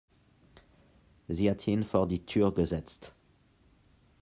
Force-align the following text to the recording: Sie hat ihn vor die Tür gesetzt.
Sie 1.27 1.47
hat 1.51 1.67
ihn 1.67 1.83
vor 1.83 2.07
die 2.07 2.25
Tür 2.25 2.55
gesetzt. 2.55 3.13